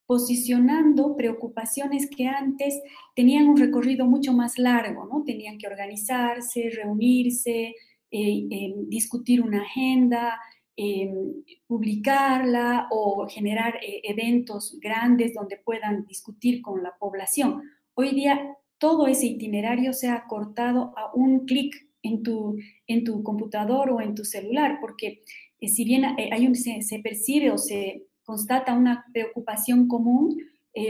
posicionando 0.08 1.16
preocupaciones 1.16 2.10
que 2.10 2.28
antes 2.28 2.80
tenían 3.16 3.48
un 3.48 3.58
recorrido 3.58 4.06
mucho 4.06 4.34
más 4.34 4.58
largo, 4.58 5.06
¿no? 5.06 5.24
Tenían 5.24 5.58
que 5.58 5.68
organizarse, 5.68 6.70
reunirse, 6.70 7.74
eh, 8.12 8.48
em, 8.50 8.88
discutir 8.88 9.42
una 9.42 9.62
agenda, 9.64 10.40
em, 10.78 11.44
publicarla 11.68 12.88
o 12.92 13.28
generar 13.28 13.76
eh, 13.78 14.02
eventos 14.04 14.78
grandes 14.80 15.34
donde 15.34 15.58
puedan 15.58 16.06
discutir 16.06 16.62
con 16.62 16.84
la 16.84 16.94
población. 17.00 17.62
Hoy 17.96 18.12
día 18.12 18.56
todo 18.78 19.08
ese 19.08 19.26
itinerario 19.28 19.94
se 19.94 20.10
ha 20.10 20.26
cortado 20.28 20.94
a 20.98 21.12
un 21.16 21.46
clic 21.46 21.74
en 22.04 22.22
tu, 22.24 22.58
en 22.88 23.04
tu 23.04 23.24
computador 23.24 23.90
o 23.90 24.02
en 24.02 24.14
tu 24.14 24.24
celular, 24.26 24.78
porque 24.82 25.24
eh, 25.60 25.68
si 25.68 25.86
bien 25.86 26.06
hay 26.06 26.48
un, 26.48 26.56
se, 26.56 26.82
se, 26.84 27.00
percibe 27.00 27.52
o 27.52 27.58
se 27.58 28.04
constata 28.26 28.74
una 28.74 29.06
preocupación 29.14 29.88
común, 29.88 30.38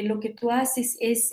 lo 0.03 0.19
que 0.19 0.29
tú 0.29 0.49
haces 0.49 0.97
es 0.99 1.31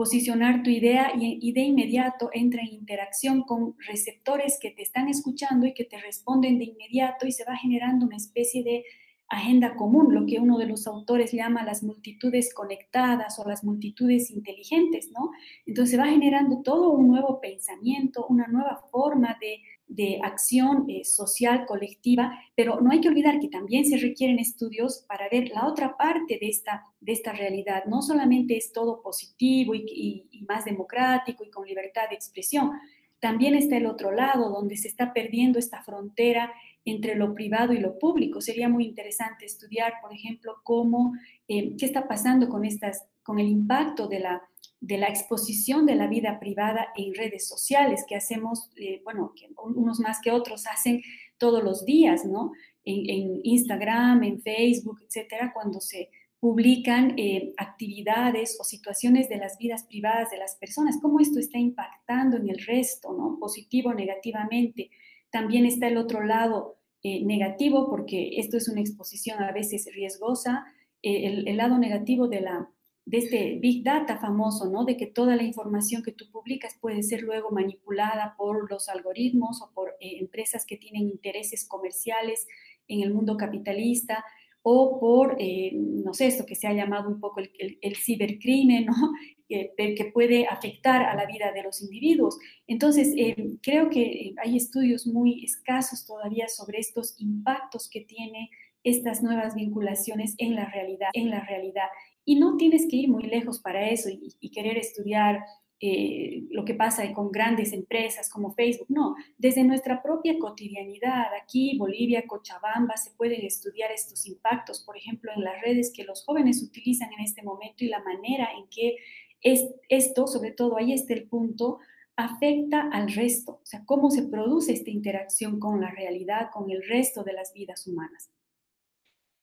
posicionar 0.00 0.62
tu 0.62 0.70
idea 0.70 1.12
y, 1.14 1.52
de 1.52 1.60
inmediato 1.60 2.30
entra 2.32 2.62
en 2.62 2.72
interacción 2.72 3.42
con 3.42 3.74
receptores 3.86 4.58
que 4.58 4.70
te 4.70 4.80
están 4.80 5.08
escuchando 5.08 5.66
y 5.66 5.74
que 5.74 5.84
te 5.84 6.00
responden 6.00 6.58
de 6.58 6.64
inmediato 6.64 7.26
y 7.26 7.32
se 7.32 7.44
va 7.44 7.54
generando 7.56 8.06
una 8.06 8.16
especie 8.16 8.64
de 8.64 8.82
agenda 9.30 9.76
común, 9.76 10.12
lo 10.12 10.26
que 10.26 10.40
uno 10.40 10.58
de 10.58 10.66
los 10.66 10.88
autores 10.88 11.32
llama 11.32 11.64
las 11.64 11.84
multitudes 11.84 12.52
conectadas 12.52 13.38
o 13.38 13.48
las 13.48 13.62
multitudes 13.62 14.30
inteligentes, 14.30 15.10
¿no? 15.12 15.30
Entonces 15.64 15.98
va 15.98 16.06
generando 16.06 16.62
todo 16.62 16.90
un 16.90 17.06
nuevo 17.06 17.40
pensamiento, 17.40 18.26
una 18.28 18.48
nueva 18.48 18.82
forma 18.90 19.38
de, 19.40 19.62
de 19.86 20.20
acción 20.24 20.86
eh, 20.88 21.04
social 21.04 21.64
colectiva, 21.64 22.36
pero 22.56 22.80
no 22.80 22.90
hay 22.90 23.00
que 23.00 23.08
olvidar 23.08 23.38
que 23.38 23.48
también 23.48 23.84
se 23.84 23.98
requieren 23.98 24.40
estudios 24.40 25.04
para 25.08 25.28
ver 25.28 25.50
la 25.54 25.68
otra 25.68 25.96
parte 25.96 26.36
de 26.40 26.48
esta, 26.48 26.84
de 27.00 27.12
esta 27.12 27.32
realidad. 27.32 27.84
No 27.86 28.02
solamente 28.02 28.56
es 28.56 28.72
todo 28.72 29.00
positivo 29.00 29.76
y 29.76 30.44
más 30.48 30.64
democrático 30.64 31.44
y 31.44 31.50
con 31.50 31.66
libertad 31.66 32.08
de 32.08 32.16
expresión, 32.16 32.72
también 33.20 33.54
está 33.54 33.76
el 33.76 33.86
otro 33.86 34.10
lado, 34.10 34.48
donde 34.48 34.76
se 34.76 34.88
está 34.88 35.12
perdiendo 35.12 35.58
esta 35.58 35.82
frontera 35.82 36.52
entre 36.84 37.14
lo 37.14 37.34
privado 37.34 37.72
y 37.72 37.78
lo 37.78 37.98
público. 37.98 38.40
Sería 38.40 38.68
muy 38.68 38.84
interesante 38.84 39.44
estudiar, 39.44 39.94
por 40.00 40.12
ejemplo, 40.12 40.56
cómo, 40.62 41.12
eh, 41.48 41.76
qué 41.76 41.86
está 41.86 42.08
pasando 42.08 42.48
con, 42.48 42.64
estas, 42.64 43.04
con 43.22 43.38
el 43.38 43.48
impacto 43.48 44.08
de 44.08 44.20
la, 44.20 44.42
de 44.80 44.96
la 44.96 45.08
exposición 45.08 45.84
de 45.84 45.94
la 45.94 46.06
vida 46.06 46.40
privada 46.40 46.88
en 46.96 47.14
redes 47.14 47.46
sociales 47.46 48.04
que 48.08 48.16
hacemos, 48.16 48.70
eh, 48.76 49.02
bueno, 49.04 49.32
que 49.36 49.50
unos 49.62 50.00
más 50.00 50.20
que 50.22 50.30
otros 50.30 50.66
hacen 50.66 51.02
todos 51.36 51.62
los 51.62 51.84
días, 51.84 52.24
¿no? 52.24 52.52
En, 52.82 53.40
Instagram, 53.44 54.24
en 54.24 54.40
Facebook, 54.40 55.00
etcétera, 55.06 55.52
cuando 55.52 55.80
se 55.80 56.08
publican 56.40 57.14
eh, 57.18 57.52
actividades 57.58 58.56
o 58.58 58.64
situaciones 58.64 59.28
de 59.28 59.36
las 59.36 59.58
vidas 59.58 59.84
privadas 59.84 60.30
de 60.30 60.38
las 60.38 60.56
personas, 60.56 60.98
cómo 61.00 61.20
esto 61.20 61.38
está 61.38 61.58
impactando 61.58 62.38
en 62.38 62.48
el 62.48 62.58
resto, 62.58 63.12
¿no? 63.12 63.36
Positivo 63.38 63.90
o 63.90 63.94
negativamente. 63.94 64.90
También 65.30 65.66
está 65.66 65.88
el 65.88 65.96
otro 65.96 66.24
lado 66.24 66.76
eh, 67.02 67.24
negativo, 67.24 67.88
porque 67.88 68.38
esto 68.38 68.56
es 68.56 68.68
una 68.68 68.80
exposición 68.80 69.42
a 69.42 69.52
veces 69.52 69.88
riesgosa, 69.94 70.66
eh, 71.02 71.42
el, 71.46 71.56
lado 71.56 71.78
negativo 71.78 72.28
de, 72.28 72.42
la, 72.42 72.68
de 73.06 73.18
este 73.18 73.58
Big 73.58 73.82
Data 73.82 74.18
famoso, 74.18 74.68
¿no? 74.68 74.84
De 74.84 74.96
que 74.96 75.06
toda 75.06 75.34
la 75.34 75.42
información 75.42 76.02
que 76.02 76.12
tú 76.12 76.30
publicas 76.30 76.76
puede 76.78 77.02
ser 77.02 77.22
luego 77.22 77.50
manipulada 77.50 78.34
por 78.36 78.70
los 78.70 78.88
algoritmos 78.88 79.62
o 79.62 79.72
por 79.72 79.96
eh, 80.00 80.18
empresas 80.20 80.66
que 80.66 80.76
tienen 80.76 81.08
intereses 81.08 81.66
comerciales 81.66 82.46
en 82.86 83.02
el 83.02 83.14
mundo 83.14 83.36
capitalista 83.36 84.24
o 84.62 85.00
por, 85.00 85.38
no 85.72 86.12
sé, 86.12 86.26
esto 86.26 86.44
que 86.44 86.54
se 86.54 86.66
ha 86.66 86.72
llamado 86.72 87.08
un 87.08 87.18
poco 87.18 87.40
el, 87.40 87.78
el 87.80 87.96
cibercrimen, 87.96 88.86
¿no? 88.86 88.94
que, 89.50 90.10
puede 90.14 90.46
afectar 90.46 91.02
a 91.02 91.14
la 91.14 91.26
vida 91.26 91.52
de 91.52 91.62
los 91.62 91.82
individuos. 91.82 92.38
Entonces, 92.66 93.12
eh, 93.16 93.36
creo 93.62 93.90
que 93.90 94.02
eh, 94.02 94.34
hay 94.42 94.56
estudios 94.56 95.06
muy 95.06 95.44
escasos 95.44 96.06
todavía 96.06 96.48
sobre 96.48 96.78
estos 96.78 97.14
impactos 97.18 97.88
que 97.90 98.00
tiene 98.02 98.50
estas 98.82 99.22
nuevas 99.22 99.54
vinculaciones 99.54 100.34
en 100.38 100.54
la 100.54 100.70
realidad, 100.70 101.08
en 101.12 101.30
la 101.30 101.44
realidad. 101.44 101.88
Y 102.24 102.36
no 102.36 102.56
tienes 102.56 102.86
que 102.88 102.96
ir 102.96 103.10
muy 103.10 103.24
lejos 103.24 103.60
para 103.60 103.90
eso 103.90 104.08
y, 104.08 104.50
querer 104.50 104.78
estudiar 104.78 105.40
eh, 105.82 106.44
lo 106.50 106.66
que 106.66 106.74
pasa 106.74 107.10
con 107.14 107.32
grandes 107.32 107.72
empresas 107.72 108.28
como 108.28 108.52
Facebook. 108.52 108.86
No, 108.90 109.14
desde 109.38 109.64
nuestra 109.64 110.02
propia 110.02 110.38
cotidianidad, 110.38 111.28
aquí, 111.42 111.78
Bolivia, 111.78 112.26
Cochabamba, 112.26 112.98
se 112.98 113.12
pueden 113.12 113.46
estudiar 113.46 113.90
estos 113.90 114.26
impactos, 114.26 114.84
por 114.84 114.98
ejemplo, 114.98 115.32
en 115.34 115.42
las 115.42 115.60
redes 115.62 115.90
que 115.94 116.04
los 116.04 116.22
jóvenes 116.24 116.62
utilizan 116.62 117.10
en 117.14 117.20
este 117.20 117.42
momento 117.42 117.84
y 117.84 117.88
la 117.88 118.02
manera 118.02 118.50
en 118.58 118.68
que 118.68 118.96
es, 119.40 119.70
esto, 119.88 120.26
sobre 120.26 120.52
todo 120.52 120.76
ahí 120.76 120.92
está 120.92 121.14
el 121.14 121.26
punto, 121.26 121.78
afecta 122.14 122.90
al 122.92 123.10
resto, 123.10 123.52
o 123.62 123.66
sea, 123.66 123.82
cómo 123.86 124.10
se 124.10 124.24
produce 124.24 124.74
esta 124.74 124.90
interacción 124.90 125.58
con 125.58 125.80
la 125.80 125.90
realidad, 125.90 126.50
con 126.52 126.70
el 126.70 126.86
resto 126.86 127.24
de 127.24 127.32
las 127.32 127.54
vidas 127.54 127.86
humanas. 127.86 128.30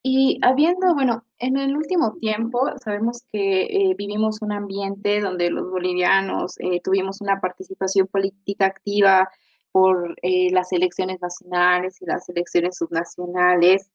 Y 0.09 0.39
habiendo, 0.41 0.93
bueno, 0.93 1.25
en 1.37 1.57
el 1.57 1.75
último 1.75 2.13
tiempo 2.13 2.61
sabemos 2.81 3.23
que 3.29 3.63
eh, 3.63 3.95
vivimos 3.97 4.41
un 4.41 4.53
ambiente 4.53 5.19
donde 5.19 5.49
los 5.49 5.69
bolivianos 5.69 6.55
eh, 6.59 6.79
tuvimos 6.81 7.19
una 7.19 7.41
participación 7.41 8.07
política 8.07 8.67
activa 8.67 9.29
por 9.73 10.15
eh, 10.21 10.49
las 10.53 10.71
elecciones 10.71 11.19
nacionales 11.19 12.01
y 12.01 12.05
las 12.05 12.29
elecciones 12.29 12.77
subnacionales. 12.77 13.89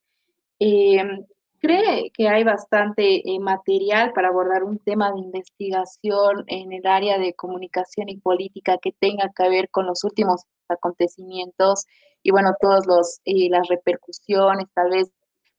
Em, 0.58 1.24
¿Cree 1.60 2.10
que 2.12 2.28
hay 2.28 2.44
bastante 2.44 3.26
eh, 3.26 3.40
material 3.40 4.12
para 4.12 4.28
abordar 4.28 4.64
un 4.64 4.78
tema 4.80 5.12
de 5.12 5.20
investigación 5.20 6.44
en 6.46 6.72
el 6.74 6.86
área 6.86 7.18
de 7.18 7.32
comunicación 7.32 8.10
y 8.10 8.18
política 8.18 8.76
que 8.82 8.92
tenga 8.92 9.32
que 9.34 9.48
ver 9.48 9.70
con 9.70 9.86
los 9.86 10.04
últimos 10.04 10.42
acontecimientos 10.68 11.86
y 12.22 12.32
bueno, 12.32 12.54
todas 12.60 13.20
eh, 13.24 13.48
las 13.50 13.66
repercusiones 13.68 14.66
tal 14.74 14.90
vez 14.90 15.10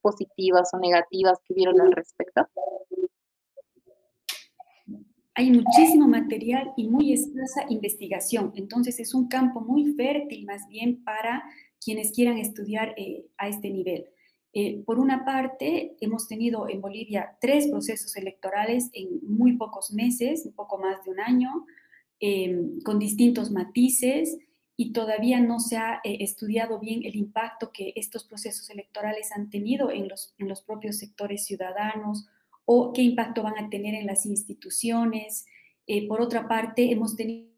positivas 0.03 0.69
o 0.73 0.77
negativas 0.77 1.39
que 1.47 1.55
vieron 1.55 1.81
al 1.81 1.91
respecto? 1.91 2.47
hay 5.35 5.51
muchísimo 5.51 6.07
material 6.07 6.71
y 6.77 6.87
muy 6.87 7.13
escasa 7.13 7.65
investigación. 7.69 8.53
Entonces 8.55 8.99
es 8.99 9.13
un 9.13 9.27
campo 9.27 9.61
muy 9.61 9.93
fértil 9.93 10.45
más 10.45 10.67
bien 10.69 11.03
para 11.03 11.43
quienes 11.83 12.11
quieran 12.11 12.37
estudiar 12.37 12.93
eh, 12.97 13.25
a 13.37 13.47
este 13.47 13.69
nivel. 13.69 14.05
Eh, 14.53 14.83
por 14.85 14.99
una 14.99 15.25
parte, 15.25 15.97
hemos 15.99 16.27
tenido 16.27 16.69
en 16.69 16.81
Bolivia 16.81 17.35
tres 17.41 17.67
procesos 17.67 18.15
electorales 18.15 18.91
en 18.93 19.19
muy 19.23 19.57
pocos 19.57 19.91
meses, 19.91 20.45
un 20.45 20.53
poco 20.53 20.77
más 20.77 21.03
de 21.03 21.11
un 21.11 21.19
año, 21.19 21.65
em, 22.19 22.79
con 22.81 22.99
distintos 22.99 23.49
matices 23.49 24.37
y 24.75 24.91
todavía 24.91 25.39
no 25.39 25.59
se 25.59 25.77
ha 25.77 26.01
eh, 26.03 26.17
estudiado 26.21 26.79
bien 26.79 27.03
el 27.03 27.15
impacto 27.15 27.71
que 27.71 27.93
estos 27.95 28.23
procesos 28.23 28.69
electorales 28.69 29.31
han 29.31 29.49
tenido 29.49 29.91
en 29.91 30.07
los, 30.07 30.33
en 30.39 30.49
los 30.49 30.61
propios 30.61 30.97
sectores 30.97 31.45
ciudadanos 31.45 32.27
o 32.65 32.93
qué 32.93 33.01
impacto 33.01 33.43
van 33.43 33.57
a 33.57 33.69
tener 33.69 33.93
en 33.93 34.07
las 34.07 34.25
instituciones. 34.25 35.45
Eh, 35.85 36.07
por 36.07 36.21
otra 36.21 36.47
parte, 36.47 36.91
hemos 36.91 37.15
tenido 37.15 37.51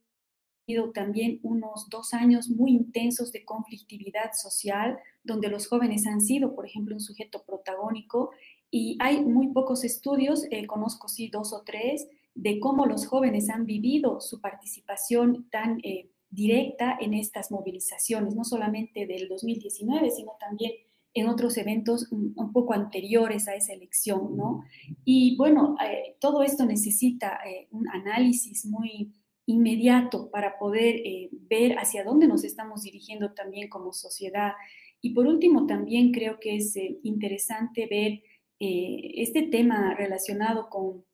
también 0.93 1.39
unos 1.43 1.89
dos 1.89 2.13
años 2.13 2.49
muy 2.49 2.71
intensos 2.71 3.31
de 3.31 3.45
conflictividad 3.45 4.31
social, 4.33 4.97
donde 5.23 5.49
los 5.49 5.67
jóvenes 5.67 6.07
han 6.07 6.21
sido, 6.21 6.55
por 6.55 6.65
ejemplo, 6.65 6.95
un 6.95 7.01
sujeto 7.01 7.43
protagónico 7.45 8.31
y 8.71 8.97
hay 8.99 9.21
muy 9.21 9.49
pocos 9.49 9.83
estudios, 9.83 10.45
eh, 10.49 10.65
conozco 10.65 11.07
sí 11.07 11.29
dos 11.29 11.53
o 11.53 11.61
tres, 11.63 12.07
de 12.33 12.59
cómo 12.59 12.85
los 12.87 13.05
jóvenes 13.05 13.49
han 13.49 13.65
vivido 13.65 14.19
su 14.19 14.41
participación 14.41 15.47
tan 15.49 15.79
eh, 15.83 16.09
directa 16.35 16.97
en 16.99 17.13
estas 17.13 17.51
movilizaciones, 17.51 18.35
no 18.35 18.43
solamente 18.43 19.07
del 19.07 19.27
2019, 19.27 20.11
sino 20.11 20.33
también 20.39 20.73
en 21.13 21.27
otros 21.27 21.57
eventos 21.57 22.11
un, 22.11 22.33
poco 22.51 22.73
anteriores 22.73 23.47
a 23.47 23.55
esa 23.55 23.73
elección, 23.73 24.35
¿no? 24.35 24.63
Y 25.05 25.37
bueno, 25.37 25.75
eh, 25.83 26.17
todo 26.19 26.43
esto 26.43 26.65
necesita 26.65 27.39
un 27.71 27.87
análisis 27.89 28.65
muy 28.65 29.13
inmediato 29.45 30.29
para 30.29 30.57
poder 30.59 31.01
ver 31.31 31.77
hacia 31.77 32.03
dónde 32.03 32.27
nos 32.27 32.43
estamos 32.43 32.81
dirigiendo 32.81 33.31
también 33.33 33.69
como 33.69 33.93
sociedad 33.93 34.53
y 35.05 35.11
por 35.11 35.27
último, 35.27 35.67
también 35.67 36.11
creo 36.11 36.39
que 36.39 36.55
es 36.55 36.75
eh, 36.75 36.97
interesante 37.03 37.85
ver 37.85 38.23
eh, 38.59 39.21
este 39.21 39.43
tema 39.43 39.93
relacionado 39.93 40.67
con 40.67 41.05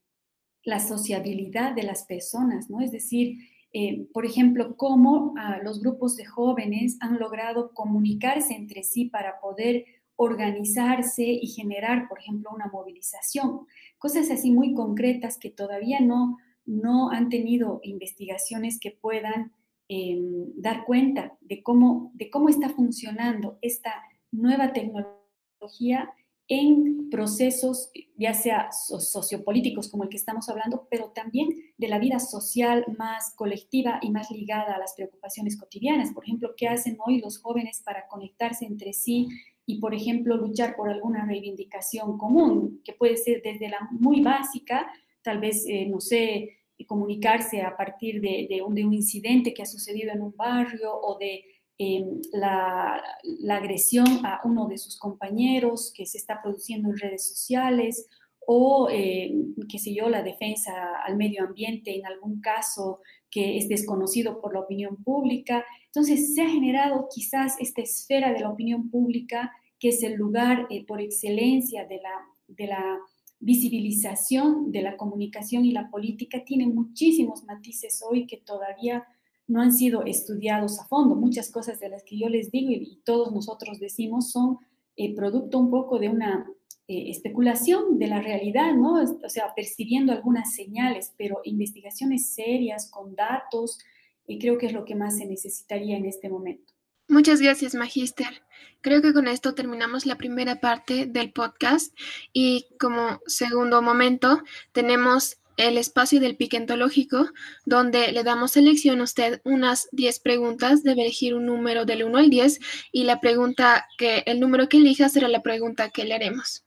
la 0.64 0.80
sociabilidad 0.80 1.76
de 1.76 1.84
las 1.84 2.06
personas, 2.06 2.70
¿no? 2.70 2.80
Es 2.80 2.94
decir, 2.94 3.38
eh, 3.74 4.08
por 4.14 4.26
ejemplo, 4.26 4.76
cómo 4.76 5.34
ah, 5.38 5.60
los 5.64 5.82
grupos 5.82 6.16
de 6.16 6.26
jóvenes 6.26 6.98
han 7.00 7.20
logrado 7.20 7.74
comunicarse 7.74 8.54
entre 8.54 8.84
sí 8.84 9.06
para 9.06 9.40
poder 9.40 9.86
organizarse 10.16 11.24
y 11.24 11.48
generar, 11.48 12.08
por 12.08 12.20
ejemplo, 12.20 12.52
una 12.54 12.68
movilización. 12.68 13.62
Cosas 13.98 14.30
así 14.30 14.52
muy 14.52 14.74
concretas 14.74 15.38
que 15.38 15.50
todavía 15.50 16.00
no, 16.00 16.38
no 16.66 17.10
han 17.10 17.30
tenido 17.30 17.80
investigaciones 17.84 18.80
que 18.80 18.92
puedan 18.92 19.52
Em, 19.94 20.54
dar 20.56 20.86
cuenta 20.86 21.38
de 21.42 21.62
cómo, 21.62 22.12
de 22.14 22.30
cómo 22.30 22.48
está 22.48 22.70
funcionando 22.70 23.58
esta 23.62 23.94
nueva 24.32 24.72
tecnología 24.72 26.10
en 26.54 27.10
procesos, 27.10 27.92
ya 28.18 28.34
sea 28.34 28.72
sociopolíticos 28.74 29.90
como 29.90 30.04
el 30.04 30.10
que 30.10 30.18
estamos 30.18 30.50
hablando, 30.50 30.86
pero 30.92 31.12
también 31.12 31.48
de 31.78 31.88
la 31.88 31.98
vida 31.98 32.20
social 32.20 32.84
más 32.98 33.34
colectiva 33.38 34.00
y 34.02 34.12
más 34.12 34.30
ligada 34.32 34.76
a 34.76 34.78
las 34.78 34.94
preocupaciones 34.94 35.58
cotidianas. 35.58 36.12
Por 36.12 36.26
ejemplo, 36.26 36.54
¿qué 36.58 36.68
hacen 36.68 36.98
hoy 37.06 37.22
los 37.22 37.38
jóvenes 37.38 37.82
para 37.86 38.06
conectarse 38.10 38.66
entre 38.66 38.92
sí 38.92 39.30
y, 39.66 39.80
por 39.80 39.96
ejemplo, 39.96 40.36
luchar 40.36 40.76
por 40.76 40.90
alguna 40.90 41.26
reivindicación 41.26 42.18
común, 42.18 42.82
que 42.84 42.92
puede 42.92 43.16
ser 43.16 43.42
desde 43.42 43.70
la 43.70 43.88
muy 43.90 44.20
básica, 44.20 44.92
tal 45.22 45.40
vez, 45.40 45.66
eh, 45.70 45.88
no 45.88 46.02
sé, 46.02 46.58
comunicarse 46.86 47.62
a 47.62 47.78
partir 47.78 48.20
de, 48.20 48.62
un, 48.66 48.78
incidente 48.78 49.54
que 49.54 49.62
ha 49.62 49.66
sucedido 49.66 50.12
en 50.12 50.22
un 50.22 50.36
barrio 50.36 50.94
o 50.94 51.18
de 51.18 51.46
em, 51.84 52.22
la, 52.34 53.02
agresión 53.50 54.26
a 54.26 54.42
uno 54.44 54.68
de 54.68 54.78
sus 54.78 54.98
compañeros 55.00 55.92
que 55.96 56.06
se 56.06 56.18
está 56.18 56.42
produciendo 56.42 56.90
en 56.90 56.98
redes 56.98 57.28
sociales 57.28 58.08
o, 58.46 58.88
em, 58.90 59.56
qué 59.70 59.78
la 60.10 60.24
defensa 60.24 60.72
al 61.06 61.18
medio 61.18 61.44
ambiente 61.44 61.96
en 61.96 62.06
algún 62.06 62.42
caso 62.42 63.00
que 63.30 63.58
es 63.58 63.68
desconocido 63.68 64.40
por 64.42 64.54
la 64.54 64.60
opinión 64.60 65.04
pública. 65.04 65.66
Entonces, 65.86 66.36
se 66.36 66.42
ha 66.42 66.50
generado 66.50 67.08
quizás 67.14 67.56
esta 67.60 67.82
esfera 67.82 68.34
de 68.34 68.42
la 68.42 68.50
opinión 68.50 68.90
pública 68.90 69.52
que 69.80 69.90
es 69.90 70.04
el 70.04 70.14
lugar 70.14 70.68
eh, 70.70 70.86
por 70.86 71.02
excelencia 71.02 71.88
de 71.88 71.98
la, 71.98 72.16
de 72.48 72.68
la 72.68 73.00
visibilización 73.40 74.72
de 74.72 74.84
la 74.84 74.96
comunicación 74.96 75.66
y 75.66 75.72
la 75.72 75.90
política 75.90 76.44
tiene 76.46 76.68
muchísimos 76.68 77.44
matices 77.46 78.04
hoy 78.08 78.28
que 78.28 78.38
todavía 78.38 79.04
no 79.48 79.62
han 79.62 79.74
sido 79.74 80.04
estudiados 80.06 80.80
a 80.80 80.86
fondo. 80.86 81.16
Muchas 81.16 81.52
cosas 81.52 81.80
de 81.80 81.90
las 81.90 82.04
que 82.04 82.18
yo 82.18 82.30
les 82.30 82.52
digo 82.52 82.72
y, 82.72 83.02
todos 83.04 83.32
nosotros 83.32 83.80
decimos 83.80 84.32
son 84.32 84.58
eh, 84.96 85.16
producto 85.16 85.58
un 85.58 85.70
poco 85.70 86.00
de 86.00 86.10
una 86.10 86.46
eh, 86.88 87.10
especulación 87.10 88.00
de 88.00 88.08
la 88.08 88.22
realidad, 88.22 88.74
¿no? 88.74 89.02
O 89.02 89.30
sea, 89.30 89.54
percibiendo 89.56 90.12
algunas 90.12 90.54
señales, 90.54 91.14
pero 91.18 91.42
investigaciones 91.44 92.34
serias 92.34 92.90
con 92.90 93.16
datos, 93.16 93.80
y 94.28 94.40
creo 94.40 94.58
que 94.58 94.68
es 94.68 94.74
lo 94.74 94.86
que 94.86 94.96
más 94.96 95.18
se 95.18 95.26
necesitaría 95.26 95.98
en 95.98 96.06
este 96.06 96.30
momento. 96.30 96.74
Muchas 97.08 97.42
gracias, 97.42 97.76
Magister. 97.76 98.42
Creo 98.80 99.02
que 99.02 99.14
con 99.14 99.28
esto 99.28 99.54
terminamos 99.54 100.06
la 100.06 100.18
primera 100.18 100.62
parte 100.62 101.06
del 101.06 101.32
podcast 101.34 101.94
y 102.32 102.68
como 102.80 103.20
segundo 103.26 103.82
momento 103.82 104.42
tenemos 104.72 105.41
el 105.68 105.78
espacio 105.78 106.20
del 106.20 106.36
pique 106.36 106.58
entológico, 106.58 107.30
donde 107.66 108.12
le 108.12 108.24
damos 108.24 108.58
elección 108.58 109.02
a 109.02 109.04
usted 109.04 109.42
unas 109.44 109.88
10 109.92 110.20
preguntas, 110.20 110.84
debe 110.84 111.02
elegir 111.02 111.34
un 111.36 111.46
número 111.46 111.86
del 111.86 112.04
1 112.04 112.18
al 112.18 112.30
10 112.30 112.60
y 112.92 113.04
la 113.04 113.20
pregunta 113.20 113.86
que 113.98 114.24
el 114.26 114.40
número 114.40 114.70
que 114.70 114.78
elija 114.78 115.10
será 115.10 115.28
la 115.28 115.42
pregunta 115.42 115.90
que 115.90 116.06
le 116.06 116.14
haremos. 116.14 116.66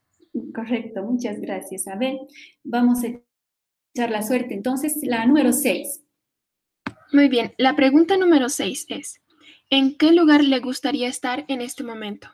Correcto, 0.54 1.02
muchas 1.02 1.40
gracias. 1.40 1.86
A 1.86 1.96
ver, 1.96 2.18
vamos 2.62 3.04
a 3.04 3.08
echar 3.08 4.10
la 4.10 4.22
suerte. 4.22 4.54
Entonces, 4.54 4.98
la 5.02 5.24
número 5.26 5.52
6. 5.52 6.02
Muy 7.12 7.28
bien, 7.28 7.54
la 7.58 7.76
pregunta 7.76 8.16
número 8.16 8.48
6 8.48 8.86
es, 8.88 9.20
¿En 9.70 9.96
qué 9.96 10.12
lugar 10.12 10.44
le 10.44 10.60
gustaría 10.60 11.08
estar 11.08 11.44
en 11.48 11.60
este 11.60 11.82
momento? 11.84 12.28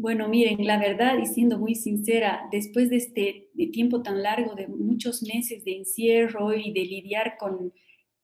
Bueno, 0.00 0.28
miren, 0.28 0.64
la 0.64 0.78
verdad, 0.78 1.18
y 1.18 1.26
siendo 1.26 1.58
muy 1.58 1.74
sincera, 1.74 2.48
después 2.52 2.88
de 2.88 2.98
este 2.98 3.48
tiempo 3.72 4.00
tan 4.00 4.22
largo, 4.22 4.54
de 4.54 4.68
muchos 4.68 5.24
meses 5.24 5.64
de 5.64 5.76
encierro 5.76 6.54
y 6.54 6.72
de 6.72 6.84
lidiar 6.84 7.36
con, 7.36 7.72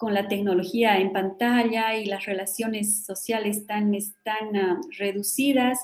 la 0.01 0.29
tecnología 0.29 0.99
en 0.99 1.13
pantalla 1.15 1.97
y 1.97 2.05
las 2.05 2.27
relaciones 2.27 3.07
sociales 3.07 3.67
tan, 3.67 3.91
tan 4.23 4.55
ah, 4.55 4.79
reducidas 4.99 5.79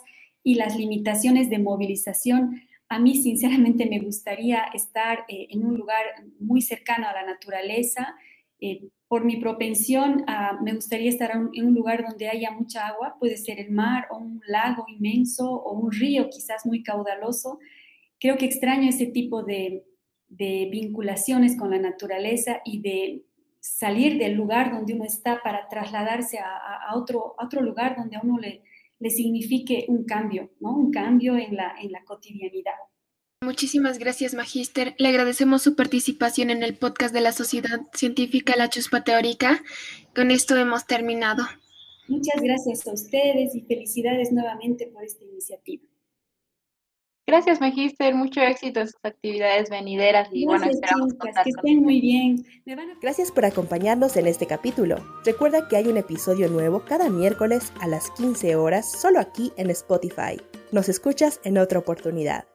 y 0.45 0.57
las 0.57 0.77
limitaciones 0.77 1.49
de 1.49 1.59
movilización, 1.59 2.61
a 2.91 2.99
mí 2.99 3.17
sinceramente 3.17 3.87
me 3.87 3.99
gustaría 3.99 4.65
estar 4.75 5.25
eh, 5.27 5.47
en 5.49 5.65
un 5.65 5.75
lugar 5.75 6.05
muy 6.39 6.61
cercano 6.61 7.09
a 7.09 7.15
la 7.15 7.25
naturaleza, 7.25 8.15
eh, 8.61 8.91
por 9.11 9.25
mi 9.25 9.39
propensión, 9.39 10.25
me 10.63 10.73
gustaría 10.73 11.11
estar 11.11 11.33
en 11.33 11.67
un 11.67 11.75
lugar 11.75 12.05
donde 12.09 12.29
haya 12.29 12.53
mucha 12.53 12.87
agua, 12.87 13.17
puede 13.19 13.37
ser 13.39 13.59
el 13.59 13.73
mar 13.73 14.07
o 14.09 14.19
un 14.19 14.41
lago 14.47 14.85
inmenso 14.87 15.51
o 15.51 15.73
un 15.73 15.91
río 15.91 16.31
quizás 16.31 16.65
muy 16.65 16.85
caudaloso. 16.85 17.59
Creo 18.21 18.37
que 18.39 18.45
extraño 18.45 18.89
ese 18.89 19.07
tipo 19.07 19.43
de, 19.43 19.85
vinculaciones 20.29 21.59
con 21.59 21.71
la 21.71 21.81
naturaleza 21.81 22.61
y 22.65 22.83
de 22.83 23.25
salir 23.59 24.17
del 24.17 24.35
lugar 24.35 24.71
donde 24.71 24.95
uno 24.95 25.05
está 25.05 25.43
para 25.43 25.67
trasladarse 25.67 26.39
a, 26.39 26.95
otro, 26.95 27.35
otro 27.37 27.63
lugar 27.63 27.97
donde 27.97 28.15
a 28.17 28.21
uno 28.23 28.39
le, 28.39 28.63
le 29.01 29.11
signifique 29.11 29.87
un 29.89 30.05
cambio, 30.05 30.53
¿no? 30.61 30.77
un 30.77 30.93
cambio 30.93 31.37
en 31.37 31.57
la, 31.57 31.75
en 31.83 31.91
la 31.91 32.05
cotidianidad. 32.05 32.79
Muchísimas 33.43 33.99
gracias, 33.99 34.35
Magíster. 34.35 34.95
Le 34.99 35.09
agradecemos 35.09 35.63
su 35.63 35.75
participación 35.75 36.51
en 36.51 36.63
el 36.63 36.77
podcast 36.77 37.15
de 37.15 37.23
la 37.23 37.33
Sociedad 37.33 37.81
Científica 37.95 38.55
La 38.55 38.69
Chuspa 38.69 39.03
Teórica. 39.03 39.63
Con 40.15 40.31
esto 40.31 40.57
hemos 40.57 40.87
terminado. 40.87 41.45
Muchas 42.07 42.43
gracias 42.43 42.87
a 42.87 42.93
ustedes 42.93 43.55
y 43.55 43.63
felicidades 43.63 44.31
nuevamente 44.31 44.89
por 44.89 45.05
esta 45.05 45.25
iniciativa. 45.25 45.83
Gracias, 47.27 47.63
Magíster. 47.63 48.15
Mucho 48.15 48.43
éxito 48.43 48.81
en 48.81 48.89
sus 48.89 49.03
actividades 49.05 49.71
venideras 49.71 50.29
y 50.33 50.45
bueno, 50.45 50.67
esperamos 50.67 51.15
que 51.15 51.51
estén 51.51 51.81
muy 51.81 52.03
bien. 52.03 52.45
Gracias 53.01 53.33
por 53.33 53.47
acompañarnos 53.47 54.19
en 54.19 54.27
este 54.27 54.47
capítulo. 54.47 54.97
Recuerda 55.25 55.67
que 55.67 55.77
hay 55.77 55.87
un 55.87 55.97
episodio 55.97 56.49
nuevo 56.49 56.85
cada 56.85 57.09
miércoles 57.09 57.73
a 57.81 57.87
las 57.87 58.11
15 58.11 58.55
horas 58.57 58.93
solo 59.01 59.19
aquí 59.19 59.51
en 59.57 59.71
Spotify. 59.71 60.39
Nos 60.73 60.91
escuchas 60.91 61.41
en 61.45 61.57
otra 61.57 61.79
oportunidad. 61.79 62.50